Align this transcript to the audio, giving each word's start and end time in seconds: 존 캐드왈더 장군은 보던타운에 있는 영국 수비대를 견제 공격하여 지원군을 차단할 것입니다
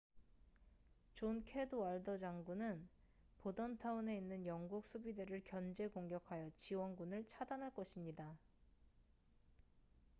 존 1.13 1.43
캐드왈더 1.43 2.17
장군은 2.17 2.89
보던타운에 3.37 4.17
있는 4.17 4.47
영국 4.47 4.83
수비대를 4.83 5.43
견제 5.43 5.85
공격하여 5.85 6.49
지원군을 6.55 7.27
차단할 7.27 7.71
것입니다 7.71 8.35